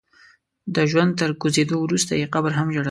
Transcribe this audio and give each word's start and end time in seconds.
د 0.75 0.77
ژوند 0.91 1.11
تر 1.19 1.29
کوزېدو 1.41 1.75
وروسته 1.81 2.11
يې 2.19 2.25
قبر 2.33 2.51
هم 2.57 2.67
ژړل. 2.73 2.79